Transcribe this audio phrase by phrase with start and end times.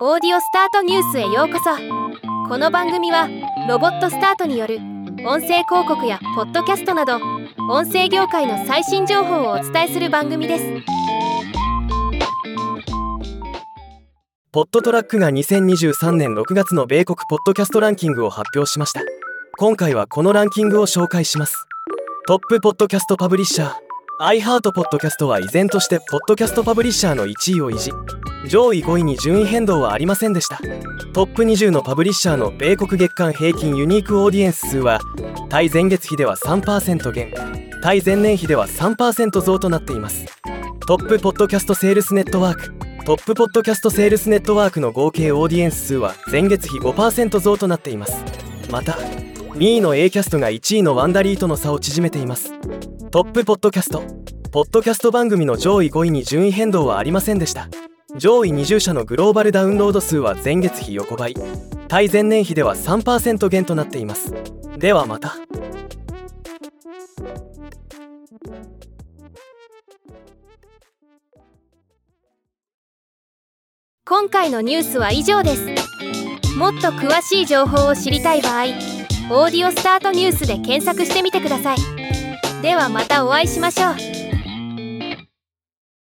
[0.00, 1.70] オーディオスタートニュースへようこそ。
[2.48, 3.28] この番組は
[3.68, 4.78] ロボットスタートによる
[5.24, 7.20] 音声広告やポッドキャストなど
[7.70, 10.64] 音声業界の最新情報をお伝えする番組です。
[14.50, 19.00] ポッドトラックが2023年6月の米国ポッドキャストランキングを発表しました。
[19.56, 21.68] 今回はこのランキングを紹介します。
[22.26, 27.92] トップポッドキャストパブリッシャー iHeart ポッドキャストは依然としてポッドキャストパブリッシャーの1位を維持。
[28.48, 30.58] 上位5位に順位変動はありませんでした。
[31.12, 35.00] トップ20のパブリッシャーの米国月間平均ユニークオーディエンス数は
[35.48, 37.32] 対前月比では3%減
[37.82, 40.26] 対前年比では3%増となっています。
[40.86, 48.24] トップポッドキャストセールスネットワークトップポッドキャストセールスネットワークの合計オーディエンス数は前月比5%増となっています。
[48.70, 48.92] また
[49.54, 52.52] 2位の A キャストが1位の Wondery との差を縮めています。
[53.10, 54.02] トップポッドキャスト
[54.50, 57.68] ポッドキャスト番組の上位5位に順位変動はありませんでした。
[58.16, 61.34] 上位20社のグローバルダウンロード数は前月比横ばい
[61.88, 64.32] 対前年比では3%減となっています。
[64.78, 65.34] ではまた。
[74.06, 75.66] 今回のニュースは以上です。
[76.56, 78.64] もっと詳しい情報を知りたい場合
[79.32, 81.78] 「オーディオスタートニュース」で検索してみてください。
[82.62, 84.33] ではまたお会いしましょう。